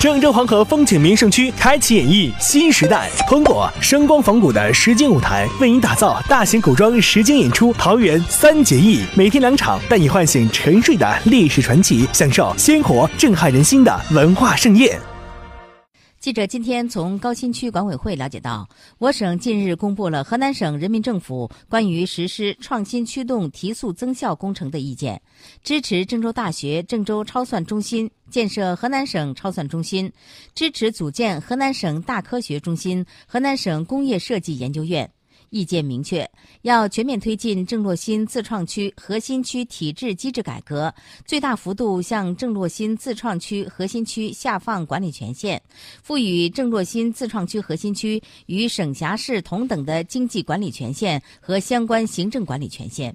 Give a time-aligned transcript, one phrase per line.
[0.00, 14.98] 郑州黄河风景名胜区开启演绎新时代，通过声光仿古的实景舞台，为您打造大型古装实景演出《桃园三结义》，每天两场，带你唤醒沉睡的历史传奇，享受鲜活震撼人心的文化盛宴。
[16.20, 25.22] 记者今天从高新区管委会了解到，我省近日公布了河南省人民政府关于实施创新驱动提速增效工程的意见，
[25.64, 30.12] 支持郑州大学郑州超算中心建设河南省超算中心，
[30.54, 35.10] 支持组建河南省大科学中心、河南省工业设计研究院。
[35.50, 36.28] 意见明确，
[36.62, 40.92] 要全面推进郑洛新自创区核心区体制机制改革，
[41.26, 45.60] 最大幅度向郑洛新自创区核心区下放管理权限，
[46.02, 53.14] 赋予郑洛新自创区核心区与省辖市同等的经济管理权限和相关行政管理权限。